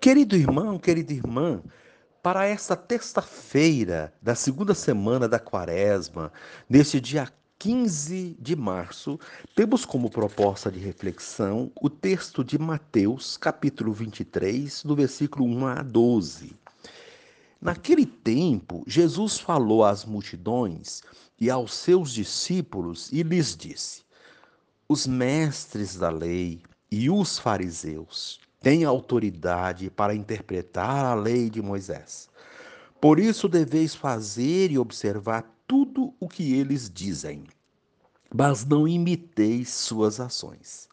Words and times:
Querido 0.00 0.36
irmão, 0.36 0.78
querida 0.78 1.12
irmã, 1.12 1.60
para 2.22 2.46
esta 2.46 2.76
terça-feira 2.76 4.14
da 4.22 4.36
segunda 4.36 4.72
semana 4.72 5.28
da 5.28 5.40
quaresma, 5.40 6.32
neste 6.70 7.00
dia 7.00 7.28
15 7.58 8.36
de 8.38 8.54
março, 8.54 9.18
temos 9.56 9.84
como 9.84 10.08
proposta 10.08 10.70
de 10.70 10.78
reflexão 10.78 11.72
o 11.80 11.90
texto 11.90 12.44
de 12.44 12.56
Mateus, 12.56 13.36
capítulo 13.36 13.92
23, 13.92 14.84
do 14.84 14.94
versículo 14.94 15.44
1 15.44 15.66
a 15.66 15.82
12. 15.82 16.56
Naquele 17.60 18.06
tempo, 18.06 18.84
Jesus 18.86 19.36
falou 19.40 19.84
às 19.84 20.04
multidões 20.04 21.02
e 21.40 21.50
aos 21.50 21.74
seus 21.74 22.12
discípulos 22.12 23.10
e 23.10 23.24
lhes 23.24 23.56
disse: 23.56 24.02
Os 24.88 25.08
mestres 25.08 25.96
da 25.96 26.08
lei 26.08 26.62
e 26.88 27.10
os 27.10 27.36
fariseus 27.36 28.46
têm 28.60 28.84
autoridade 28.84 29.90
para 29.90 30.14
interpretar 30.14 31.04
a 31.04 31.14
lei 31.14 31.48
de 31.48 31.62
Moisés. 31.62 32.28
Por 33.00 33.18
isso 33.18 33.48
deveis 33.48 33.94
fazer 33.94 34.70
e 34.70 34.78
observar 34.78 35.54
tudo 35.66 36.14
o 36.18 36.28
que 36.28 36.54
eles 36.54 36.90
dizem, 36.90 37.44
mas 38.34 38.64
não 38.64 38.88
imiteis 38.88 39.70
suas 39.70 40.18
ações, 40.18 40.88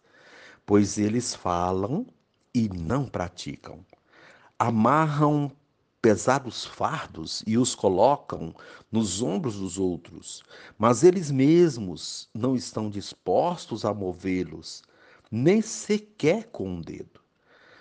pois 0.65 0.97
eles 0.97 1.33
falam 1.33 2.05
e 2.53 2.69
não 2.69 3.05
praticam. 3.05 3.83
Amarram 4.59 5.51
pesados 6.01 6.63
fardos 6.63 7.43
e 7.47 7.57
os 7.57 7.73
colocam 7.73 8.53
nos 8.91 9.23
ombros 9.23 9.55
dos 9.57 9.79
outros, 9.79 10.43
mas 10.77 11.03
eles 11.03 11.31
mesmos 11.31 12.29
não 12.31 12.55
estão 12.55 12.91
dispostos 12.91 13.83
a 13.83 13.91
movê-los, 13.91 14.83
nem 15.31 15.63
sequer 15.63 16.45
com 16.51 16.69
um 16.69 16.81
dedo. 16.81 17.24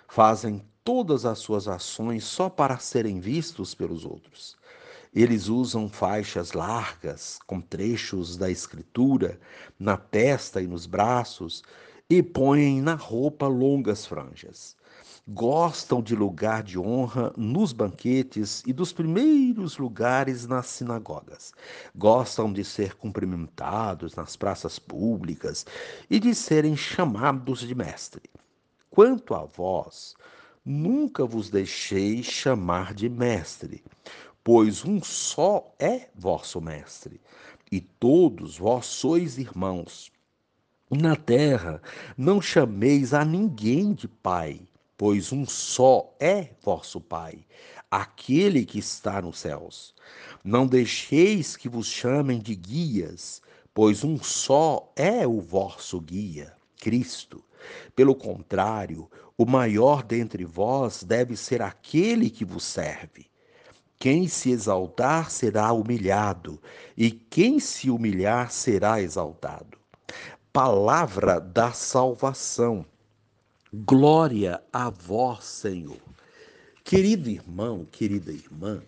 Fazem 0.07 0.63
todas 0.83 1.25
as 1.25 1.39
suas 1.39 1.67
ações 1.67 2.23
só 2.23 2.49
para 2.49 2.77
serem 2.77 3.19
vistos 3.19 3.73
pelos 3.73 4.05
outros. 4.05 4.55
Eles 5.13 5.47
usam 5.47 5.87
faixas 5.89 6.51
largas 6.51 7.39
com 7.47 7.61
trechos 7.61 8.37
da 8.37 8.49
escritura 8.49 9.39
na 9.79 9.97
testa 9.97 10.61
e 10.61 10.67
nos 10.67 10.85
braços 10.85 11.63
e 12.09 12.21
põem 12.21 12.81
na 12.81 12.95
roupa 12.95 13.47
longas 13.47 14.05
franjas 14.05 14.75
gostam 15.27 16.03
de 16.03 16.15
lugar 16.15 16.61
de 16.61 16.77
honra 16.77 17.33
nos 17.35 17.73
banquetes 17.73 18.61
e 18.65 18.71
dos 18.71 18.93
primeiros 18.93 19.77
lugares 19.77 20.45
nas 20.45 20.67
sinagogas. 20.67 21.51
Gostam 21.95 22.53
de 22.53 22.63
ser 22.63 22.93
cumprimentados 22.95 24.15
nas 24.15 24.35
praças 24.35 24.77
públicas 24.77 25.65
e 26.09 26.19
de 26.19 26.35
serem 26.35 26.77
chamados 26.77 27.59
de 27.61 27.73
mestre. 27.73 28.21
Quanto 28.95 29.35
a 29.35 29.43
vós, 29.43 30.15
nunca 30.63 31.25
vos 31.25 31.49
deixei 31.49 32.23
chamar 32.23 32.93
de 32.93 33.09
mestre, 33.09 33.83
pois 34.41 34.85
um 34.85 35.03
só 35.03 35.69
é 35.77 36.07
vosso 36.15 36.61
mestre, 36.61 37.19
e 37.69 37.81
todos 37.81 38.57
vós 38.57 38.85
sois 38.85 39.37
irmãos. 39.37 40.13
Na 40.89 41.13
terra 41.13 41.81
não 42.17 42.41
chameis 42.41 43.13
a 43.13 43.25
ninguém 43.25 43.91
de 43.93 44.07
pai, 44.07 44.61
pois 44.97 45.33
um 45.33 45.45
só 45.45 46.15
é 46.17 46.51
vosso 46.63 47.01
Pai, 47.01 47.45
aquele 47.91 48.65
que 48.65 48.79
está 48.79 49.21
nos 49.21 49.39
céus. 49.39 49.93
Não 50.41 50.65
deixeis 50.65 51.57
que 51.57 51.67
vos 51.67 51.87
chamem 51.87 52.39
de 52.39 52.55
guias, 52.55 53.41
pois 53.73 54.05
um 54.05 54.17
só 54.23 54.89
é 54.95 55.27
o 55.27 55.41
vosso 55.41 55.99
guia, 55.99 56.55
Cristo. 56.85 57.43
Pelo 57.95 58.13
contrário, 58.13 59.09
o 59.35 59.43
maior 59.43 60.03
dentre 60.03 60.45
vós 60.45 61.03
deve 61.03 61.35
ser 61.35 61.59
aquele 61.59 62.29
que 62.29 62.45
vos 62.45 62.63
serve. 62.63 63.25
Quem 63.97 64.27
se 64.27 64.51
exaltar 64.51 65.31
será 65.31 65.73
humilhado, 65.73 66.61
e 66.95 67.09
quem 67.09 67.59
se 67.59 67.89
humilhar 67.89 68.51
será 68.51 69.01
exaltado. 69.01 69.79
Palavra 70.53 71.39
da 71.39 71.71
salvação. 71.71 72.85
Glória 73.73 74.61
a 74.71 74.91
vós, 74.91 75.43
Senhor. 75.43 75.97
Querido 76.83 77.31
irmão, 77.31 77.83
querida 77.91 78.31
irmã, 78.31 78.83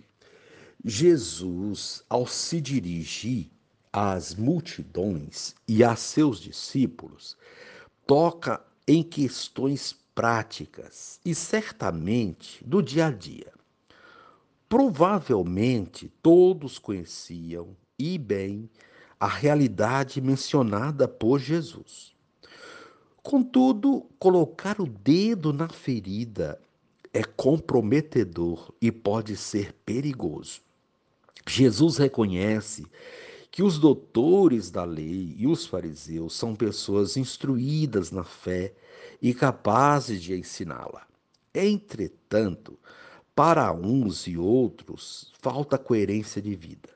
Jesus, 0.85 2.03
ao 2.08 2.28
se 2.28 2.62
dirigir 2.62 3.50
às 3.91 4.35
multidões 4.35 5.56
e 5.68 5.84
a 5.84 5.96
seus 5.96 6.40
discípulos, 6.40 7.35
toca 8.07 8.62
em 8.88 9.03
questões 9.03 9.95
práticas 10.16 11.19
e 11.23 11.35
certamente 11.35 12.63
do 12.66 12.81
dia 12.81 13.07
a 13.07 13.12
dia. 13.12 13.51
Provavelmente 14.69 16.12
todos 16.23 16.79
conheciam 16.79 17.75
e 18.00 18.17
bem 18.17 18.69
a 19.19 19.28
realidade 19.28 20.22
mencionada 20.22 21.07
por 21.07 21.40
Jesus. 21.40 22.13
Contudo, 23.22 24.06
colocar 24.17 24.79
o 24.79 24.88
dedo 24.88 25.51
na 25.51 25.67
ferida 25.67 26.59
é 27.13 27.23
comprometedor 27.23 28.73
e 28.81 28.91
pode 28.91 29.35
ser 29.35 29.73
perigoso. 29.85 30.62
Jesus 31.46 31.97
reconhece 31.97 32.85
que 33.57 33.63
os 33.63 33.79
doutores 33.79 34.69
da 34.69 34.84
lei 34.84 35.34
e 35.35 35.47
os 35.47 35.66
fariseus 35.66 36.35
são 36.35 36.56
pessoas 36.56 37.18
instruídas 37.18 38.12
na 38.12 38.23
fé 38.23 38.72
e 39.19 39.34
capazes 39.34 40.22
de 40.22 40.35
ensiná-la. 40.35 41.07
Entretanto, 41.56 42.78
para 43.34 43.73
uns 43.73 44.28
e 44.28 44.38
outros 44.38 45.34
falta 45.41 45.75
coerência 45.75 46.40
de 46.40 46.53
vida. 46.53 46.90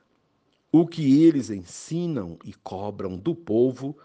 O 0.70 0.86
que 0.86 1.24
eles 1.24 1.50
ensinam 1.50 2.38
e 2.44 2.52
cobram 2.52 3.16
do 3.16 3.34
povo 3.34 3.98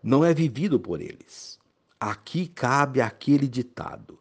não 0.00 0.24
é 0.24 0.32
vivido 0.32 0.78
por 0.78 1.00
eles. 1.00 1.58
Aqui 1.98 2.46
cabe 2.46 3.00
aquele 3.00 3.48
ditado: 3.48 4.20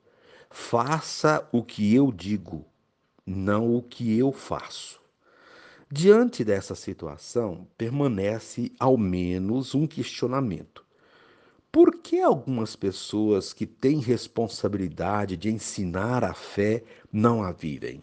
faça 0.49 1.47
o 1.51 1.61
que 1.61 1.93
eu 1.93 2.11
digo, 2.11 2.65
não 3.23 3.75
o 3.75 3.83
que 3.83 4.17
eu 4.17 4.31
faço. 4.31 5.02
Diante 5.95 6.43
dessa 6.43 6.73
situação, 6.73 7.67
permanece 7.77 8.71
ao 8.79 8.97
menos 8.97 9.75
um 9.75 9.85
questionamento. 9.85 10.83
Por 11.71 11.97
que 12.01 12.19
algumas 12.19 12.75
pessoas 12.75 13.53
que 13.53 13.67
têm 13.67 13.99
responsabilidade 13.99 15.37
de 15.37 15.51
ensinar 15.51 16.23
a 16.23 16.33
fé 16.33 16.83
não 17.11 17.43
a 17.43 17.51
vivem? 17.51 18.01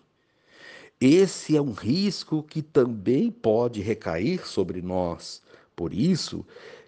Esse 1.00 1.56
é 1.56 1.60
um 1.60 1.72
risco 1.72 2.44
que 2.44 2.62
também 2.62 3.28
pode 3.28 3.80
recair 3.80 4.46
sobre 4.46 4.80
nós. 4.80 5.42
Por 5.74 5.92
isso, 5.92 6.46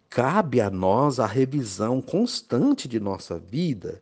cabe 0.09 0.61
a 0.61 0.71
nós 0.71 1.19
a 1.19 1.27
revisão 1.27 2.01
constante 2.01 2.87
de 2.87 3.01
nossa 3.01 3.41
vida 3.41 4.01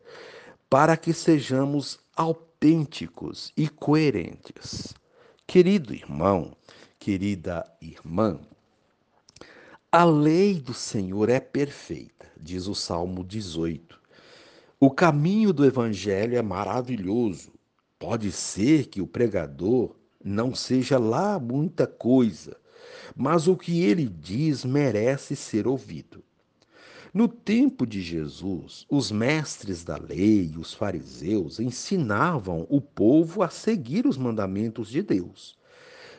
para 0.69 0.95
que 0.95 1.13
sejamos 1.13 1.97
autênticos 2.15 3.51
e 3.57 3.67
coerentes. 3.67 4.93
Querido 5.47 5.95
irmão, 5.95 6.55
querida 7.01 7.65
irmã, 7.81 8.39
a 9.91 10.03
lei 10.03 10.59
do 10.59 10.71
Senhor 10.71 11.29
é 11.29 11.39
perfeita, 11.39 12.27
diz 12.39 12.67
o 12.67 12.75
Salmo 12.75 13.23
18. 13.23 13.99
O 14.79 14.91
caminho 14.91 15.51
do 15.51 15.65
Evangelho 15.65 16.37
é 16.37 16.43
maravilhoso. 16.43 17.53
Pode 17.97 18.31
ser 18.31 18.85
que 18.85 19.01
o 19.01 19.07
pregador 19.07 19.95
não 20.23 20.53
seja 20.53 20.99
lá 20.99 21.39
muita 21.39 21.87
coisa, 21.87 22.55
mas 23.15 23.47
o 23.47 23.57
que 23.57 23.81
ele 23.81 24.07
diz 24.07 24.63
merece 24.63 25.35
ser 25.35 25.67
ouvido. 25.67 26.23
No 27.11 27.27
tempo 27.27 27.87
de 27.87 27.99
Jesus, 27.99 28.85
os 28.87 29.11
mestres 29.11 29.83
da 29.83 29.97
lei, 29.97 30.53
os 30.55 30.71
fariseus, 30.71 31.59
ensinavam 31.59 32.67
o 32.69 32.79
povo 32.79 33.41
a 33.41 33.49
seguir 33.49 34.05
os 34.05 34.19
mandamentos 34.19 34.87
de 34.87 35.01
Deus. 35.01 35.59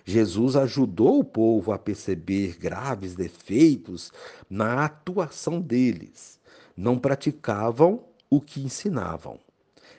Jesus 0.04 0.56
ajudou 0.56 1.20
o 1.20 1.24
povo 1.24 1.72
a 1.72 1.78
perceber 1.78 2.56
graves 2.58 3.14
defeitos 3.14 4.12
na 4.50 4.84
atuação 4.84 5.60
deles. 5.60 6.40
Não 6.76 6.98
praticavam 6.98 8.04
o 8.28 8.40
que 8.40 8.60
ensinavam. 8.60 9.38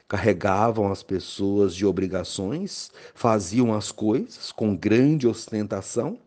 Carregavam 0.08 0.92
as 0.92 1.02
pessoas 1.02 1.74
de 1.74 1.86
obrigações, 1.86 2.92
faziam 3.16 3.74
as 3.74 3.92
coisas 3.92 4.52
com 4.52 4.76
grande 4.76 5.28
ostentação 5.28 6.20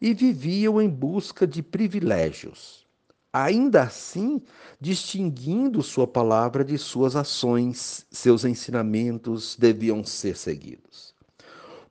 e 0.00 0.14
viviam 0.14 0.80
em 0.80 0.88
busca 0.88 1.46
de 1.46 1.62
privilégios, 1.62 2.86
ainda 3.32 3.82
assim 3.82 4.40
distinguindo 4.80 5.82
sua 5.82 6.06
palavra 6.06 6.64
de 6.64 6.78
suas 6.78 7.14
ações, 7.14 8.06
seus 8.10 8.44
ensinamentos 8.44 9.56
deviam 9.58 10.02
ser 10.02 10.36
seguidos. 10.36 11.09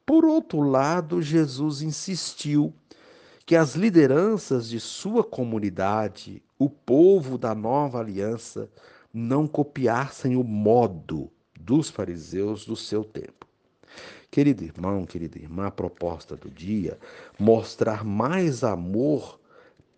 Por 0.10 0.26
outro 0.26 0.62
lado, 0.62 1.22
Jesus 1.22 1.84
insistiu 1.84 2.74
que 3.46 3.56
as 3.56 3.76
lideranças 3.76 4.68
de 4.68 4.80
sua 4.80 5.24
comunidade, 5.24 6.42
o 6.58 6.68
povo 6.68 7.38
da 7.38 7.54
nova 7.54 8.00
aliança, 8.00 8.68
não 9.14 9.48
copiassem 9.48 10.36
o 10.36 10.44
modo 10.44 11.30
dos 11.60 11.92
fariseus 11.92 12.66
do 12.66 12.76
seu 12.76 13.04
tempo. 13.04 13.46
Querido 14.32 14.64
irmão, 14.64 15.06
querida 15.06 15.38
irmã, 15.38 15.68
a 15.68 15.72
proposta 15.72 16.36
do 16.36 16.50
dia 16.50 16.98
mostrar 17.38 18.04
mais 18.04 18.64
amor 18.64 19.40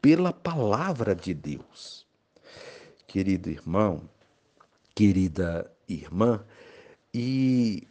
pela 0.01 0.33
palavra 0.33 1.15
de 1.15 1.33
Deus. 1.33 2.05
Querido 3.07 3.49
irmão, 3.49 4.01
querida 4.93 5.71
irmã, 5.87 6.43
e 7.13 7.87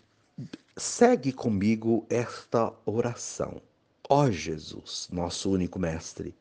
segue 0.77 1.33
comigo 1.33 2.07
esta 2.09 2.73
oração. 2.85 3.61
Ó 4.09 4.31
Jesus, 4.31 5.09
nosso 5.13 5.51
único 5.51 5.79
mestre, 5.79 6.35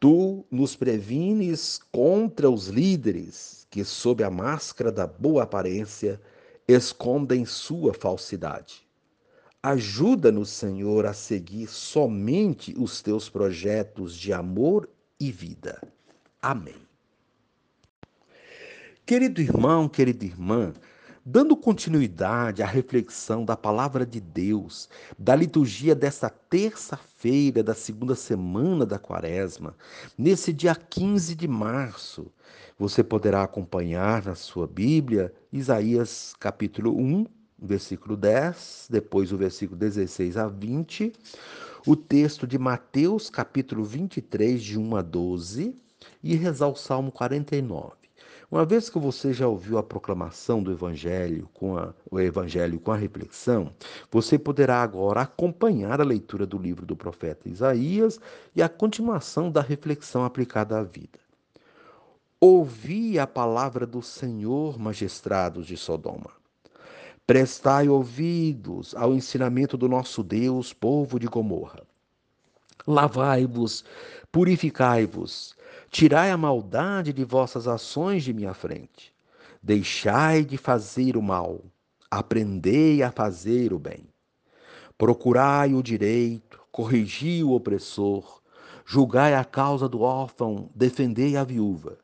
tu 0.00 0.44
nos 0.50 0.74
prevines 0.74 1.80
contra 1.92 2.50
os 2.50 2.68
líderes 2.68 3.66
que, 3.70 3.84
sob 3.84 4.22
a 4.24 4.30
máscara 4.30 4.90
da 4.90 5.06
boa 5.06 5.42
aparência, 5.42 6.20
escondem 6.66 7.44
sua 7.44 7.92
falsidade. 7.92 8.86
Ajuda-nos, 9.62 10.50
Senhor, 10.50 11.06
a 11.06 11.12
seguir 11.12 11.66
somente 11.66 12.74
os 12.78 13.02
teus 13.02 13.28
projetos 13.28 14.16
de 14.16 14.32
amor 14.32 14.88
e 15.18 15.32
vida. 15.32 15.80
Amém. 16.40 16.86
Querido 19.04 19.40
irmão, 19.40 19.88
querida 19.88 20.24
irmã, 20.24 20.72
dando 21.28 21.56
continuidade 21.56 22.62
à 22.62 22.66
reflexão 22.66 23.44
da 23.44 23.56
palavra 23.56 24.06
de 24.06 24.20
Deus, 24.20 24.88
da 25.18 25.34
liturgia 25.34 25.92
desta 25.92 26.30
terça-feira 26.30 27.64
da 27.64 27.74
segunda 27.74 28.14
semana 28.14 28.86
da 28.86 28.96
Quaresma, 28.96 29.74
nesse 30.16 30.52
dia 30.52 30.72
15 30.76 31.34
de 31.34 31.48
março, 31.48 32.30
você 32.78 33.02
poderá 33.02 33.42
acompanhar 33.42 34.24
na 34.24 34.36
sua 34.36 34.68
Bíblia 34.68 35.34
Isaías 35.52 36.32
capítulo 36.38 36.96
1, 36.96 37.26
versículo 37.58 38.16
10, 38.16 38.86
depois 38.88 39.32
o 39.32 39.36
versículo 39.36 39.76
16 39.80 40.36
a 40.36 40.46
20, 40.46 41.12
o 41.84 41.96
texto 41.96 42.46
de 42.46 42.56
Mateus, 42.56 43.28
capítulo 43.28 43.84
23, 43.84 44.62
de 44.62 44.78
1 44.78 44.94
a 44.94 45.02
12, 45.02 45.74
e 46.22 46.36
rezar 46.36 46.68
o 46.68 46.76
Salmo 46.76 47.10
49. 47.10 48.05
Uma 48.48 48.64
vez 48.64 48.88
que 48.88 48.98
você 48.98 49.32
já 49.32 49.48
ouviu 49.48 49.76
a 49.76 49.82
proclamação 49.82 50.62
do 50.62 50.70
Evangelho 50.70 51.48
com 51.52 51.76
a, 51.76 51.92
o 52.08 52.20
Evangelho 52.20 52.78
com 52.78 52.92
a 52.92 52.96
reflexão, 52.96 53.72
você 54.10 54.38
poderá 54.38 54.82
agora 54.82 55.22
acompanhar 55.22 56.00
a 56.00 56.04
leitura 56.04 56.46
do 56.46 56.56
livro 56.56 56.86
do 56.86 56.94
profeta 56.94 57.48
Isaías 57.48 58.20
e 58.54 58.62
a 58.62 58.68
continuação 58.68 59.50
da 59.50 59.60
reflexão 59.60 60.24
aplicada 60.24 60.78
à 60.78 60.82
vida. 60.84 61.18
Ouvi 62.40 63.18
a 63.18 63.26
palavra 63.26 63.84
do 63.84 64.00
Senhor, 64.00 64.78
magistrados 64.78 65.66
de 65.66 65.76
Sodoma. 65.76 66.30
Prestai 67.26 67.88
ouvidos 67.88 68.94
ao 68.94 69.12
ensinamento 69.12 69.76
do 69.76 69.88
nosso 69.88 70.22
Deus, 70.22 70.72
povo 70.72 71.18
de 71.18 71.26
Gomorra. 71.26 71.82
Lavai-vos, 72.86 73.84
purificai-vos, 74.30 75.56
tirai 75.90 76.30
a 76.30 76.36
maldade 76.36 77.12
de 77.12 77.24
vossas 77.24 77.66
ações 77.68 78.22
de 78.22 78.32
minha 78.32 78.54
frente. 78.54 79.14
Deixai 79.62 80.44
de 80.44 80.56
fazer 80.56 81.16
o 81.16 81.22
mal, 81.22 81.60
aprendei 82.10 83.02
a 83.02 83.10
fazer 83.10 83.72
o 83.72 83.78
bem. 83.78 84.06
Procurai 84.96 85.74
o 85.74 85.82
direito, 85.82 86.60
corrigi 86.70 87.42
o 87.42 87.52
opressor, 87.52 88.40
julgai 88.84 89.34
a 89.34 89.44
causa 89.44 89.88
do 89.88 90.00
órfão, 90.00 90.70
defendei 90.74 91.36
a 91.36 91.44
viúva. 91.44 91.98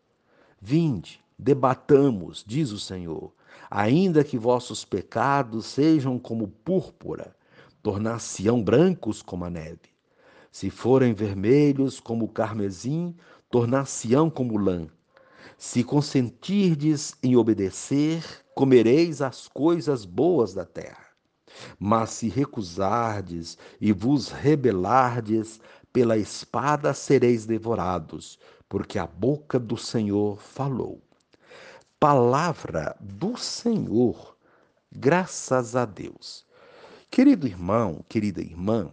Vinde, 0.60 1.20
debatamos, 1.38 2.44
diz 2.46 2.70
o 2.72 2.78
Senhor 2.78 3.32
Ainda 3.74 4.22
que 4.22 4.36
vossos 4.36 4.84
pecados 4.84 5.64
sejam 5.64 6.18
como 6.18 6.46
púrpura, 6.46 7.34
tornar-se-ão 7.82 8.62
brancos 8.62 9.22
como 9.22 9.46
a 9.46 9.50
neve. 9.50 9.90
Se 10.50 10.68
forem 10.68 11.14
vermelhos 11.14 11.98
como 11.98 12.26
o 12.26 12.28
carmesim, 12.28 13.14
tornar-se-ão 13.52 14.28
como 14.28 14.58
lã. 14.58 14.88
Se 15.56 15.84
consentirdes 15.84 17.14
em 17.22 17.36
obedecer, 17.36 18.24
comereis 18.52 19.22
as 19.22 19.46
coisas 19.46 20.04
boas 20.04 20.52
da 20.52 20.64
terra. 20.64 21.06
Mas 21.78 22.10
se 22.10 22.28
recusardes 22.28 23.56
e 23.80 23.92
vos 23.92 24.30
rebelardes, 24.30 25.60
pela 25.92 26.16
espada 26.16 26.92
sereis 26.92 27.46
devorados, 27.46 28.38
porque 28.66 28.98
a 28.98 29.06
boca 29.06 29.58
do 29.58 29.76
Senhor 29.76 30.40
falou 30.40 31.00
palavra 32.02 32.96
do 32.98 33.36
Senhor. 33.36 34.36
Graças 34.90 35.76
a 35.76 35.84
Deus. 35.84 36.44
Querido 37.08 37.46
irmão, 37.46 38.04
querida 38.08 38.40
irmã, 38.40 38.90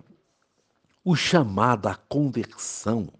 o 1.03 1.15
chamado 1.15 1.87
à 1.87 1.95
conversão 1.95 3.11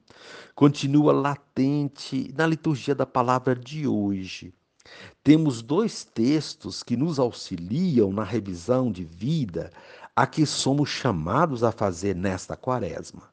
continua 0.56 1.12
latente 1.14 2.34
na 2.38 2.46
liturgia 2.46 2.94
da 2.94 3.06
palavra 3.06 3.56
de 3.56 3.88
hoje. 3.88 4.54
Temos 5.24 5.62
dois 5.62 6.04
textos 6.04 6.84
que 6.84 6.98
nos 6.98 7.20
auxiliam 7.20 8.12
na 8.12 8.24
revisão 8.24 8.92
de 8.92 9.04
vida 9.04 9.72
a 10.16 10.26
que 10.26 10.46
somos 10.46 10.90
chamados 10.90 11.64
a 11.64 11.72
fazer 11.72 12.16
nesta 12.16 12.58
quaresma. 12.58 13.30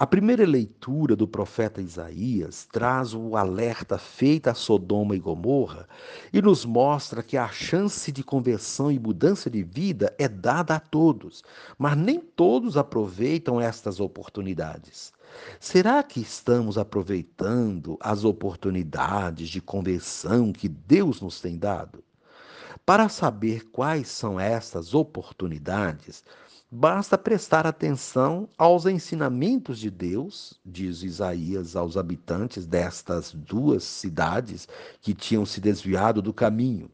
A 0.00 0.06
primeira 0.06 0.46
leitura 0.46 1.14
do 1.14 1.28
profeta 1.28 1.82
Isaías 1.82 2.66
traz 2.72 3.12
o 3.12 3.36
alerta 3.36 3.98
feito 3.98 4.48
a 4.48 4.54
Sodoma 4.54 5.14
e 5.14 5.18
Gomorra 5.18 5.86
e 6.32 6.40
nos 6.40 6.64
mostra 6.64 7.22
que 7.22 7.36
a 7.36 7.48
chance 7.48 8.10
de 8.10 8.24
conversão 8.24 8.90
e 8.90 8.98
mudança 8.98 9.50
de 9.50 9.62
vida 9.62 10.14
é 10.18 10.26
dada 10.26 10.76
a 10.76 10.80
todos, 10.80 11.44
mas 11.76 11.98
nem 11.98 12.18
todos 12.18 12.78
aproveitam 12.78 13.60
estas 13.60 14.00
oportunidades. 14.00 15.12
Será 15.60 16.02
que 16.02 16.20
estamos 16.20 16.78
aproveitando 16.78 17.98
as 18.00 18.24
oportunidades 18.24 19.50
de 19.50 19.60
conversão 19.60 20.50
que 20.50 20.66
Deus 20.66 21.20
nos 21.20 21.42
tem 21.42 21.58
dado? 21.58 22.02
Para 22.86 23.10
saber 23.10 23.68
quais 23.70 24.08
são 24.08 24.40
essas 24.40 24.94
oportunidades, 24.94 26.24
Basta 26.72 27.18
prestar 27.18 27.66
atenção 27.66 28.48
aos 28.56 28.86
ensinamentos 28.86 29.76
de 29.80 29.90
Deus, 29.90 30.60
diz 30.64 31.02
Isaías 31.02 31.74
aos 31.74 31.96
habitantes 31.96 32.64
destas 32.64 33.32
duas 33.32 33.82
cidades 33.82 34.68
que 35.00 35.12
tinham 35.12 35.44
se 35.44 35.60
desviado 35.60 36.22
do 36.22 36.32
caminho. 36.32 36.88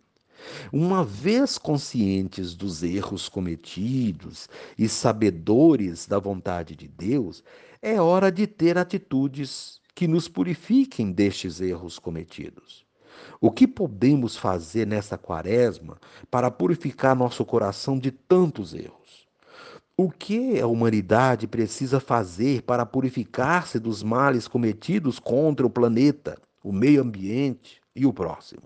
Uma 0.73 1.05
vez 1.05 1.59
conscientes 1.59 2.55
dos 2.55 2.83
erros 2.83 3.29
cometidos 3.29 4.49
e 4.79 4.89
sabedores 4.89 6.07
da 6.07 6.19
vontade 6.19 6.75
de 6.75 6.89
Deus, 6.89 7.45
é 7.83 8.01
hora 8.01 8.33
de 8.33 8.47
ter 8.47 8.79
atitudes 8.79 9.83
que 9.95 10.09
nos 10.09 10.27
purifiquem 10.27 11.13
destes 11.13 11.61
erros 11.61 11.99
cometidos. 11.99 12.87
O 13.39 13.51
que 13.51 13.69
podemos 13.69 14.39
fazer 14.39 14.87
nesta 14.87 15.19
quaresma 15.19 16.01
para 16.31 16.51
purificar 16.51 17.15
nosso 17.15 17.45
coração 17.45 17.99
de 17.99 18.11
tantos 18.11 18.73
erros? 18.73 19.26
O 19.99 20.11
que 20.11 20.61
a 20.61 20.67
humanidade 20.67 21.47
precisa 21.47 21.99
fazer 21.99 22.61
para 22.61 22.85
purificar-se 22.85 23.79
dos 23.79 24.03
males 24.03 24.47
cometidos 24.47 25.19
contra 25.19 25.67
o 25.67 25.71
planeta, 25.71 26.37
o 26.63 26.71
meio 26.71 27.01
ambiente 27.01 27.81
e 27.95 28.05
o 28.05 28.13
próximo? 28.13 28.65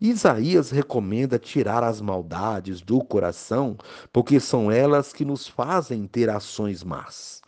Isaías 0.00 0.70
recomenda 0.70 1.38
tirar 1.38 1.84
as 1.84 2.00
maldades 2.00 2.80
do 2.80 3.04
coração, 3.04 3.76
porque 4.10 4.40
são 4.40 4.72
elas 4.72 5.12
que 5.12 5.26
nos 5.26 5.46
fazem 5.46 6.06
ter 6.06 6.30
ações 6.30 6.82
más. 6.82 7.42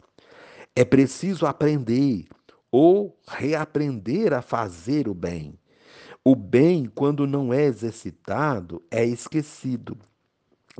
É 0.77 0.85
preciso 0.85 1.47
aprender 1.47 2.27
ou 2.71 3.19
reaprender 3.27 4.35
a 4.35 4.43
fazer 4.43 5.09
o 5.09 5.15
bem. 5.15 5.59
O 6.23 6.37
bem, 6.37 6.85
quando 6.95 7.27
não 7.27 7.55
é 7.55 7.65
exercitado, 7.65 8.83
é 8.91 9.03
esquecido. 9.03 9.97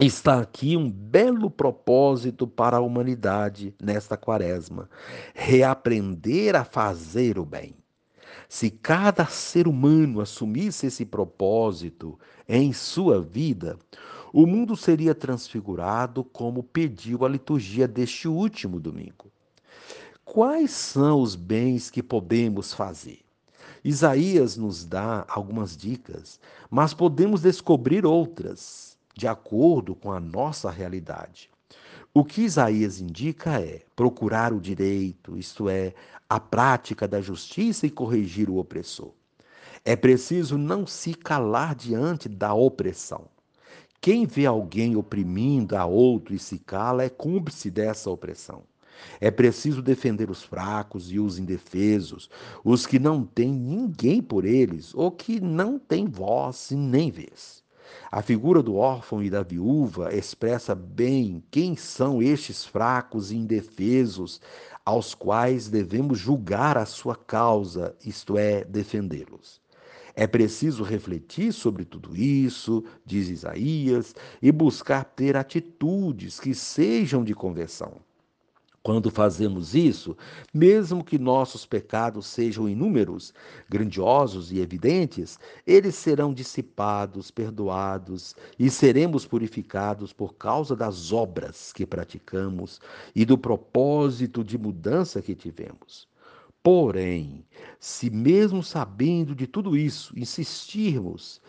Está 0.01 0.41
aqui 0.41 0.75
um 0.75 0.91
belo 0.91 1.51
propósito 1.51 2.47
para 2.47 2.79
a 2.79 2.81
humanidade 2.81 3.75
nesta 3.81 4.17
quaresma: 4.17 4.89
reaprender 5.35 6.57
a 6.57 6.65
fazer 6.65 7.39
o 7.39 7.45
bem. 7.45 7.75
Se 8.49 8.71
cada 8.71 9.27
ser 9.27 9.69
humano 9.69 10.23
assumisse 10.23 10.87
esse 10.87 11.05
propósito 11.05 12.19
em 12.49 12.73
sua 12.73 13.21
vida, 13.21 13.79
o 14.33 14.47
mundo 14.47 14.75
seria 14.77 15.15
transfigurado 15.15 16.25
como 16.25 16.63
pediu 16.63 17.27
a 17.27 17.29
liturgia 17.29 17.87
deste 17.87 18.27
último 18.27 18.81
domingo. 18.81 19.31
Quais 20.25 20.71
são 20.71 21.21
os 21.21 21.35
bens 21.35 21.91
que 21.91 22.03
podemos 22.03 22.73
fazer? 22.73 23.21
Isaías 23.85 24.57
nos 24.57 24.87
dá 24.87 25.27
algumas 25.29 25.77
dicas, 25.77 26.41
mas 26.71 26.95
podemos 26.95 27.43
descobrir 27.43 28.07
outras 28.07 28.93
de 29.15 29.27
acordo 29.27 29.95
com 29.95 30.11
a 30.11 30.21
nossa 30.21 30.71
realidade. 30.71 31.51
O 32.15 32.25
que 32.25 32.43
Isaías 32.43 33.01
indica 33.01 33.61
é 33.61 33.81
procurar 33.97 34.53
o 34.53 34.61
direito, 34.61 35.37
isto 35.39 35.69
é, 35.69 35.95
a 36.29 36.39
prática 36.39 37.09
da 37.09 37.21
justiça 37.21 37.87
e 37.87 37.91
corrigir 37.91 38.51
o 38.51 38.59
opressor. 38.59 39.13
É 39.85 39.97
preciso 39.97 40.59
não 40.59 40.87
se 40.87 41.15
calar 41.15 41.75
diante 41.75 42.29
da 42.29 42.55
opressão. 42.55 43.27
Quem 44.01 44.27
vê 44.27 44.47
alguém 44.47 44.97
oprimindo 44.97 45.77
a 45.77 45.87
outro 45.87 46.35
e 46.35 46.39
se 46.39 46.59
cala 46.59 47.05
é 47.05 47.09
cúmplice 47.09 47.71
dessa 47.71 48.11
opressão. 48.11 48.63
É 49.21 49.31
preciso 49.31 49.81
defender 49.81 50.31
os 50.31 50.43
fracos 50.43 51.11
e 51.11 51.19
os 51.19 51.39
indefesos, 51.39 52.29
os 52.65 52.87
que 52.87 52.99
não 52.99 53.25
têm 53.25 53.53
ninguém 53.53 54.23
por 54.23 54.45
eles 54.45 54.95
ou 54.95 55.11
que 55.11 55.41
não 55.41 55.79
têm 55.79 56.07
voz 56.07 56.71
e 56.71 56.77
nem 56.77 57.11
vez. 57.11 57.62
A 58.11 58.23
figura 58.23 58.63
do 58.63 58.77
órfão 58.77 59.23
e 59.23 59.31
da 59.31 59.43
viúva 59.43 60.15
expressa 60.15 60.75
bem 60.75 61.43
quem 61.51 61.77
são 61.77 62.23
estes 62.23 62.65
fracos 62.65 63.31
e 63.31 63.37
indefesos 63.37 64.41
aos 64.85 65.15
quais 65.15 65.69
devemos 65.69 66.19
julgar 66.19 66.77
a 66.77 66.87
sua 66.87 67.17
causa, 67.17 67.97
isto 68.05 68.37
é, 68.37 68.65
defendê-los. 68.65 69.61
É 70.15 70.27
preciso 70.27 70.83
refletir 70.83 71.53
sobre 71.53 71.85
tudo 71.85 72.15
isso, 72.15 72.85
diz 73.05 73.31
Isaías, 73.31 74.15
e 74.43 74.53
buscar 74.53 75.05
ter 75.05 75.37
atitudes 75.37 76.39
que 76.39 76.55
sejam 76.55 77.25
de 77.25 77.35
conversão. 77.35 77.97
Quando 78.83 79.13
fazemos 79.13 79.77
isso, 79.77 80.17
mesmo 80.53 81.05
que 81.05 81.17
nossos 81.17 81.65
pecados 81.65 82.27
sejam 82.27 82.69
inúmeros, 82.69 83.33
grandiosos 83.69 84.51
e 84.51 84.59
evidentes, 84.59 85.39
eles 85.65 85.95
serão 85.95 86.35
dissipados, 86.35 87.31
perdoados 87.31 88.35
e 88.59 88.69
seremos 88.69 89.25
purificados 89.25 90.13
por 90.13 90.35
causa 90.35 90.75
das 90.75 91.13
obras 91.13 91.73
que 91.73 91.87
praticamos 91.87 92.81
e 93.15 93.25
do 93.25 93.39
propósito 93.39 94.43
de 94.43 94.59
mudança 94.59 95.23
que 95.23 95.37
tivemos. 95.37 96.09
Porém, 96.61 97.45
se 97.79 98.11
mesmo 98.11 98.65
sabendo 98.65 99.33
de 99.33 99.47
tudo 99.47 99.77
isso, 99.77 100.13
insistirmos 100.19 101.41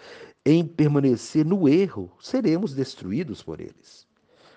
em 0.46 0.64
permanecer 0.68 1.44
no 1.44 1.68
erro, 1.68 2.12
seremos 2.20 2.76
destruídos 2.76 3.42
por 3.42 3.60
eles. 3.60 4.08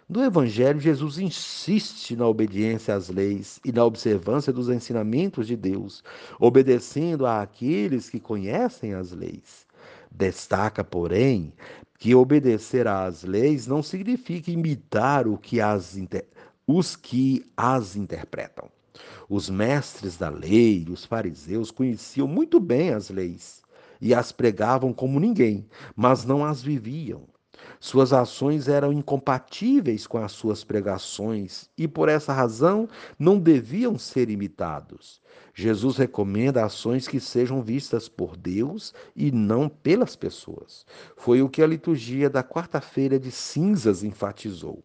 No 0.08 0.22
Evangelho, 0.22 0.78
Jesus 0.78 1.18
insiste 1.18 2.14
na 2.14 2.28
obediência 2.28 2.94
às 2.94 3.08
leis 3.08 3.58
e 3.64 3.72
na 3.72 3.84
observância 3.84 4.52
dos 4.52 4.68
ensinamentos 4.68 5.48
de 5.48 5.56
Deus, 5.56 6.00
obedecendo 6.38 7.26
àqueles 7.26 8.08
que 8.08 8.20
conhecem 8.20 8.94
as 8.94 9.10
leis. 9.10 9.66
Destaca, 10.08 10.84
porém, 10.84 11.52
que 11.98 12.14
obedecer 12.14 12.86
às 12.86 13.24
leis 13.24 13.66
não 13.66 13.82
significa 13.82 14.48
imitar 14.48 15.26
o 15.26 15.36
que 15.36 15.60
as 15.60 15.98
os 16.68 16.94
que 16.94 17.44
as 17.56 17.96
interpretam. 17.96 18.70
Os 19.28 19.50
mestres 19.50 20.16
da 20.16 20.28
lei, 20.28 20.86
os 20.88 21.04
fariseus, 21.04 21.72
conheciam 21.72 22.28
muito 22.28 22.60
bem 22.60 22.90
as 22.90 23.10
leis 23.10 23.60
e 24.00 24.14
as 24.14 24.30
pregavam 24.30 24.92
como 24.92 25.18
ninguém, 25.18 25.66
mas 25.96 26.24
não 26.24 26.44
as 26.44 26.62
viviam. 26.62 27.22
Suas 27.80 28.12
ações 28.12 28.68
eram 28.68 28.92
incompatíveis 28.92 30.06
com 30.06 30.18
as 30.18 30.32
suas 30.32 30.64
pregações 30.64 31.68
e, 31.76 31.86
por 31.86 32.08
essa 32.08 32.32
razão, 32.32 32.88
não 33.18 33.38
deviam 33.38 33.98
ser 33.98 34.30
imitados. 34.30 35.20
Jesus 35.54 35.96
recomenda 35.96 36.64
ações 36.64 37.08
que 37.08 37.20
sejam 37.20 37.62
vistas 37.62 38.08
por 38.08 38.36
Deus 38.36 38.92
e 39.14 39.30
não 39.30 39.68
pelas 39.68 40.14
pessoas. 40.14 40.84
Foi 41.16 41.40
o 41.42 41.48
que 41.48 41.62
a 41.62 41.66
liturgia 41.66 42.28
da 42.28 42.42
quarta-feira 42.42 43.18
de 43.18 43.30
cinzas 43.30 44.02
enfatizou. 44.02 44.82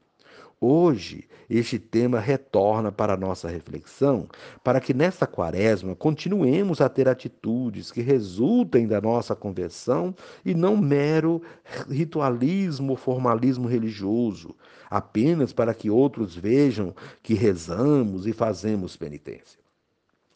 Hoje, 0.64 1.28
este 1.50 1.80
tema 1.80 2.20
retorna 2.20 2.92
para 2.92 3.18
nossa 3.18 3.50
reflexão, 3.50 4.30
para 4.64 4.80
que 4.80 4.94
nesta 4.94 5.26
quaresma 5.26 5.96
continuemos 5.96 6.80
a 6.80 6.88
ter 6.88 7.10
atitudes 7.10 7.90
que 7.90 8.00
resultem 8.00 8.86
da 8.86 9.02
nossa 9.02 9.36
conversão 9.36 10.16
e 10.46 10.54
não 10.54 10.78
mero 10.78 11.42
ritualismo 11.90 12.92
ou 12.92 12.96
formalismo 12.96 13.68
religioso, 13.68 14.56
apenas 14.88 15.52
para 15.52 15.74
que 15.74 15.90
outros 15.90 16.36
vejam 16.36 16.94
que 17.24 17.34
rezamos 17.34 18.28
e 18.28 18.32
fazemos 18.32 18.96
penitência. 18.96 19.60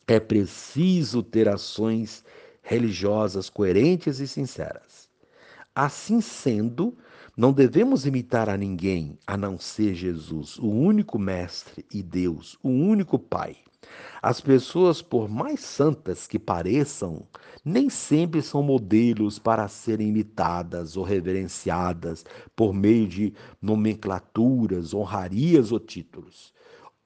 É 0.08 0.20
preciso 0.20 1.22
ter 1.22 1.48
ações 1.48 2.25
religiosas 2.63 3.48
coerentes 3.48 4.20
e 4.20 4.27
sinceras. 4.27 5.08
Assim 5.75 6.20
sendo, 6.20 6.98
não 7.38 7.51
devemos 7.51 8.06
imitar 8.06 8.48
a 8.48 8.56
ninguém 8.56 9.20
a 9.27 9.36
não 9.36 9.60
ser 9.60 9.94
Jesus, 9.94 10.58
o 10.58 10.70
único 10.70 11.20
Mestre 11.20 11.86
e 11.94 12.01
Deus, 12.01 12.58
o 12.63 12.70
único 12.70 13.20
Pai. 13.20 13.58
As 14.22 14.39
pessoas, 14.39 15.01
por 15.01 15.27
mais 15.27 15.60
santas 15.60 16.27
que 16.27 16.39
pareçam, 16.39 17.27
nem 17.63 17.89
sempre 17.89 18.42
são 18.42 18.63
modelos 18.63 19.38
para 19.38 19.68
serem 19.68 20.08
imitadas 20.08 20.96
ou 20.96 21.04
reverenciadas 21.04 22.25
por 22.56 22.74
meio 22.74 23.08
de 23.08 23.34
nomenclaturas, 23.62 24.94
honrarias 24.94 25.72
ou 25.72 25.80
títulos. 25.80 26.54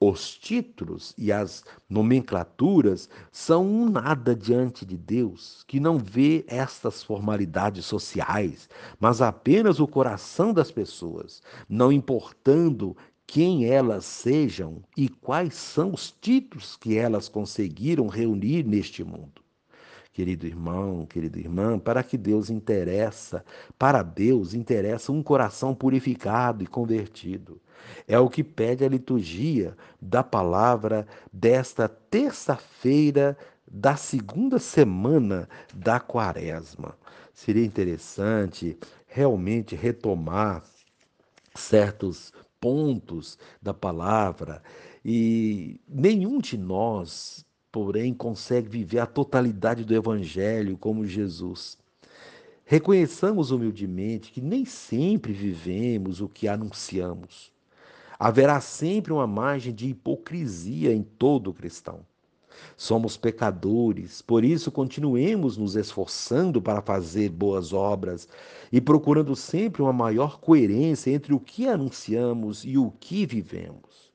Os 0.02 0.34
títulos 0.34 1.12
e 1.18 1.30
as 1.30 1.62
nomenclaturas 1.86 3.06
são 3.30 3.66
um 3.66 3.86
nada 3.86 4.34
diante 4.34 4.86
de 4.86 4.96
Deus, 4.96 5.62
que 5.68 5.78
não 5.78 5.98
vê 5.98 6.42
estas 6.48 7.02
formalidades 7.02 7.84
sociais, 7.84 8.66
mas 8.98 9.20
apenas 9.20 9.78
o 9.78 9.86
coração 9.86 10.54
das 10.54 10.70
pessoas, 10.70 11.42
não 11.68 11.92
importando 11.92 12.96
quem 13.26 13.66
elas 13.66 14.06
sejam 14.06 14.82
e 14.96 15.06
quais 15.06 15.54
são 15.54 15.92
os 15.92 16.10
títulos 16.10 16.76
que 16.76 16.96
elas 16.96 17.28
conseguiram 17.28 18.06
reunir 18.06 18.64
neste 18.64 19.04
mundo. 19.04 19.42
Querido 20.12 20.46
irmão, 20.46 21.06
querida 21.06 21.38
irmã, 21.38 21.78
para 21.78 22.02
que 22.02 22.18
Deus 22.18 22.50
interessa, 22.50 23.44
para 23.78 24.02
Deus 24.02 24.54
interessa 24.54 25.12
um 25.12 25.22
coração 25.22 25.74
purificado 25.74 26.64
e 26.64 26.66
convertido. 26.66 27.60
É 28.06 28.18
o 28.18 28.28
que 28.28 28.42
pede 28.42 28.84
a 28.84 28.88
liturgia 28.88 29.76
da 30.00 30.22
palavra 30.22 31.06
desta 31.32 31.88
terça-feira 31.88 33.38
da 33.70 33.94
segunda 33.94 34.58
semana 34.58 35.48
da 35.72 36.00
quaresma. 36.00 36.96
Seria 37.32 37.64
interessante 37.64 38.76
realmente 39.06 39.76
retomar 39.76 40.64
certos 41.54 42.32
pontos 42.60 43.38
da 43.62 43.72
palavra 43.72 44.62
e 45.04 45.80
nenhum 45.88 46.38
de 46.38 46.58
nós, 46.58 47.46
porém, 47.70 48.12
consegue 48.12 48.68
viver 48.68 48.98
a 48.98 49.06
totalidade 49.06 49.84
do 49.84 49.94
evangelho 49.94 50.76
como 50.76 51.06
Jesus. 51.06 51.78
Reconheçamos 52.64 53.50
humildemente 53.50 54.30
que 54.30 54.40
nem 54.40 54.64
sempre 54.64 55.32
vivemos 55.32 56.20
o 56.20 56.28
que 56.28 56.46
anunciamos. 56.46 57.52
Haverá 58.18 58.60
sempre 58.60 59.12
uma 59.12 59.26
margem 59.26 59.74
de 59.74 59.88
hipocrisia 59.88 60.92
em 60.92 61.02
todo 61.02 61.52
cristão. 61.52 62.00
Somos 62.76 63.16
pecadores, 63.16 64.20
por 64.20 64.44
isso 64.44 64.70
continuemos 64.70 65.56
nos 65.56 65.76
esforçando 65.76 66.60
para 66.60 66.82
fazer 66.82 67.30
boas 67.30 67.72
obras 67.72 68.28
e 68.70 68.80
procurando 68.80 69.34
sempre 69.34 69.80
uma 69.82 69.92
maior 69.92 70.38
coerência 70.38 71.10
entre 71.10 71.32
o 71.32 71.40
que 71.40 71.66
anunciamos 71.66 72.64
e 72.64 72.76
o 72.76 72.90
que 73.00 73.24
vivemos. 73.24 74.09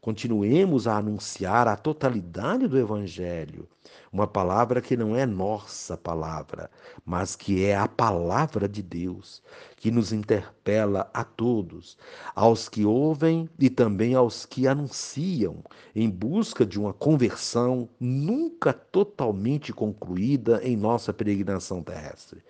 Continuemos 0.00 0.86
a 0.86 0.96
anunciar 0.96 1.68
a 1.68 1.76
totalidade 1.76 2.66
do 2.66 2.78
Evangelho, 2.78 3.68
uma 4.10 4.26
palavra 4.26 4.80
que 4.80 4.96
não 4.96 5.14
é 5.14 5.26
nossa 5.26 5.94
palavra, 5.94 6.70
mas 7.04 7.36
que 7.36 7.66
é 7.66 7.76
a 7.76 7.86
palavra 7.86 8.66
de 8.66 8.82
Deus, 8.82 9.42
que 9.76 9.90
nos 9.90 10.10
interpela 10.10 11.10
a 11.12 11.22
todos, 11.22 11.98
aos 12.34 12.66
que 12.66 12.82
ouvem 12.82 13.46
e 13.58 13.68
também 13.68 14.14
aos 14.14 14.46
que 14.46 14.66
anunciam, 14.66 15.62
em 15.94 16.08
busca 16.08 16.64
de 16.64 16.80
uma 16.80 16.94
conversão 16.94 17.86
nunca 18.00 18.72
totalmente 18.72 19.70
concluída 19.70 20.62
em 20.64 20.78
nossa 20.78 21.12
peregrinação 21.12 21.82
terrestre. 21.82 22.42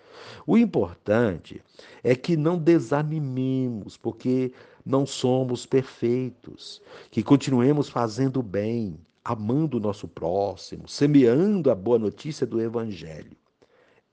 O 0.46 0.56
importante 0.56 1.60
é 2.04 2.14
que 2.14 2.36
não 2.36 2.58
desanimemos, 2.58 3.96
porque 3.96 4.52
não 4.90 5.06
somos 5.06 5.64
perfeitos, 5.64 6.82
que 7.10 7.22
continuemos 7.22 7.88
fazendo 7.88 8.42
bem, 8.42 8.98
amando 9.24 9.76
o 9.76 9.80
nosso 9.80 10.08
próximo, 10.08 10.88
semeando 10.88 11.70
a 11.70 11.74
boa 11.74 11.98
notícia 11.98 12.44
do 12.44 12.60
Evangelho. 12.60 13.36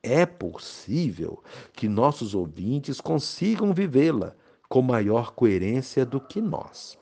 É 0.04 0.26
possível 0.26 1.44
que 1.74 1.90
nossos 1.90 2.36
ouvintes 2.36 3.02
consigam 3.02 3.74
vivê-la 3.74 4.36
com 4.70 4.82
maior 4.82 5.34
coerência 5.34 6.06
do 6.06 6.22
que 6.22 6.40
nós. 6.40 6.98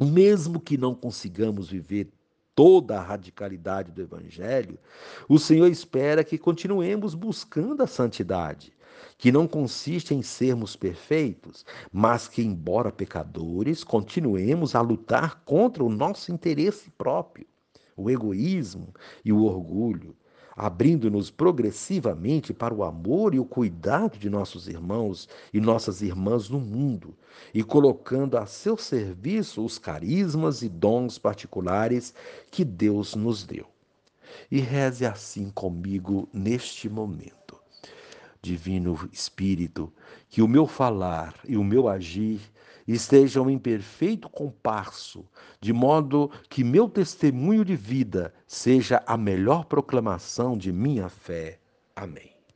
Mesmo 0.00 0.60
que 0.60 0.78
não 0.78 0.94
consigamos 0.94 1.68
viver 1.68 2.08
toda 2.54 2.98
a 2.98 3.02
radicalidade 3.02 3.90
do 3.90 4.02
Evangelho, 4.02 4.78
o 5.28 5.38
Senhor 5.38 5.68
espera 5.68 6.22
que 6.22 6.38
continuemos 6.38 7.14
buscando 7.14 7.82
a 7.82 7.86
santidade, 7.86 8.72
que 9.18 9.32
não 9.32 9.46
consiste 9.46 10.14
em 10.14 10.22
sermos 10.22 10.76
perfeitos, 10.76 11.64
mas 11.92 12.28
que, 12.28 12.42
embora 12.42 12.90
pecadores, 12.92 13.84
continuemos 13.84 14.74
a 14.74 14.80
lutar 14.80 15.42
contra 15.44 15.84
o 15.84 15.88
nosso 15.88 16.32
interesse 16.32 16.90
próprio, 16.90 17.46
o 17.96 18.10
egoísmo 18.10 18.92
e 19.24 19.32
o 19.32 19.44
orgulho. 19.44 20.16
abrindo-nos 20.56 21.30
progressivamente 21.30 22.52
para 22.52 22.74
o 22.74 22.84
amor 22.84 23.34
e 23.34 23.38
o 23.38 23.44
cuidado 23.44 24.18
de 24.18 24.28
nossos 24.28 24.68
irmãos 24.68 25.28
e 25.52 25.60
nossas 25.60 26.02
irmãs 26.02 26.48
no 26.48 26.60
mundo, 26.60 27.16
e 27.54 27.62
colocando 27.62 28.36
a 28.36 28.46
seu 28.46 28.76
serviço 28.76 29.64
os 29.64 29.78
carismas 29.78 30.62
e 30.62 30.68
dons 30.68 31.18
particulares 31.18 32.14
que 32.50 32.64
Deus 32.64 33.14
nos 33.14 33.44
deu. 33.44 33.66
E 34.50 34.60
reze 34.60 35.04
assim 35.04 35.50
comigo 35.50 36.28
neste 36.32 36.88
momento. 36.88 37.41
Divino 38.42 39.08
Espírito, 39.12 39.92
que 40.28 40.42
o 40.42 40.48
meu 40.48 40.66
falar 40.66 41.34
e 41.46 41.56
o 41.56 41.62
meu 41.62 41.88
agir 41.88 42.40
estejam 42.88 43.48
em 43.48 43.56
perfeito 43.56 44.28
compasso, 44.28 45.24
de 45.60 45.72
modo 45.72 46.28
que 46.50 46.64
meu 46.64 46.88
testemunho 46.88 47.64
de 47.64 47.76
vida 47.76 48.34
seja 48.46 49.00
a 49.06 49.16
melhor 49.16 49.64
proclamação 49.66 50.58
de 50.58 50.72
minha 50.72 51.08
fé. 51.08 51.60
Amém. 51.94 52.31